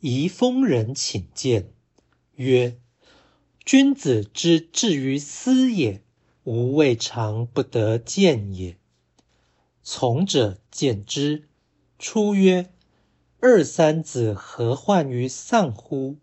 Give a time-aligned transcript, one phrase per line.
[0.00, 1.72] 宜封人请见，
[2.34, 2.78] 曰
[3.64, 6.02] ：“君子之至于斯也，
[6.44, 8.76] 吾未尝不得见也。”
[9.82, 11.48] 从者见之，
[11.98, 12.70] 出曰
[13.40, 16.16] ：“二三子何患于丧乎？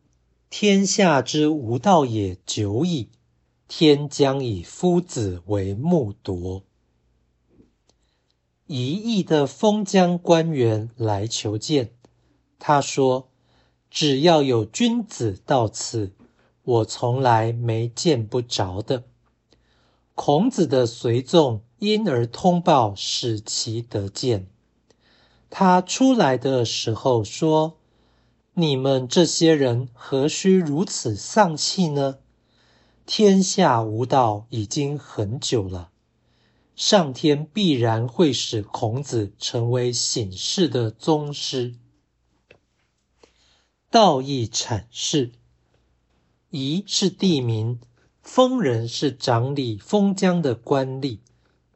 [0.52, 3.10] 天下之无道也久矣，
[3.68, 6.64] 天将以夫子为木铎。”
[8.68, 11.92] 一亿的封疆官员来求见，
[12.60, 13.32] 他说。
[13.94, 16.14] 只要有君子到此，
[16.64, 19.04] 我从来没见不着的。
[20.16, 24.48] 孔子的随从因而通报，使其得见。
[25.52, 27.78] 他出来的时候说
[28.56, 32.18] ：“你们这些人何须如此丧气呢？
[33.06, 35.92] 天下无道已经很久了，
[36.76, 41.76] 上天必然会使孔子成为醒世的宗师。”
[43.94, 45.34] 道义阐释：
[46.50, 47.80] 宜是地名，
[48.24, 51.20] 封人是掌理封疆的官吏。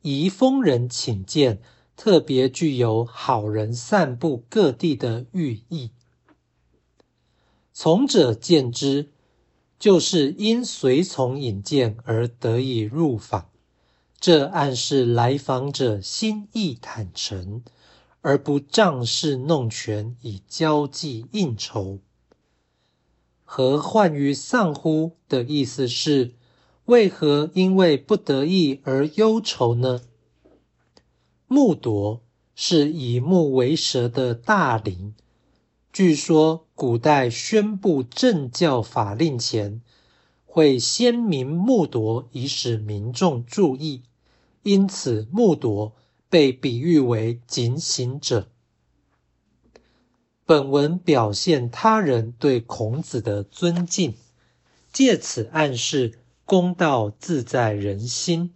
[0.02, 1.62] 宜封人请见，
[1.95, 5.92] 特别具有好人散布各地的寓意。
[7.72, 9.12] 从者见之，
[9.78, 13.52] 就是因随从引荐而得以入访。
[14.20, 17.62] 这暗示来访者心意坦诚，
[18.22, 22.00] 而不仗势弄权以交际应酬。
[23.50, 26.34] 何患于丧乎的意思是，
[26.84, 30.02] 为何因为不得意而忧愁呢？
[31.48, 32.22] 木铎
[32.54, 35.16] 是以木为蛇的大灵。
[35.94, 39.82] 据说古代宣布政教法令前，
[40.45, 44.04] 会先明木铎以使民众注意，
[44.64, 45.94] 因此木铎
[46.30, 48.50] 被比喻为警醒者。
[50.48, 54.14] 本文表现他人对孔子的尊敬，
[54.94, 58.54] 借此暗示公道自在人心，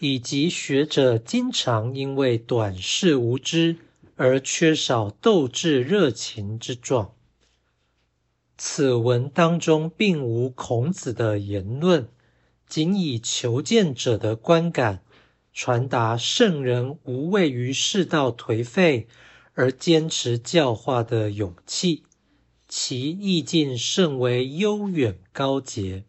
[0.00, 3.76] 以及学者经常因为短视无知
[4.16, 7.14] 而缺少斗志热情之状。
[8.58, 12.08] 此文当中并无孔子的言论，
[12.68, 15.04] 仅以求见者的观感
[15.52, 19.06] 传达圣人无畏于世道颓废。
[19.54, 22.02] 而坚持教化的勇气，
[22.68, 26.04] 其意境甚为悠远高洁。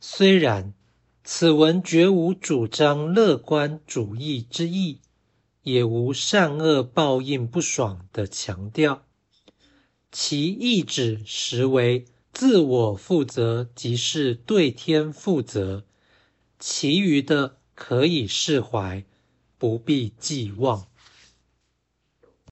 [0.00, 0.74] 虽然
[1.24, 5.00] 此文绝无主张乐观主义之意，
[5.62, 9.04] 也无善恶报应不爽的强调，
[10.12, 15.84] 其意旨实为自我负责，即是对天负责，
[16.58, 19.04] 其余的可以释怀，
[19.58, 20.86] 不必寄望。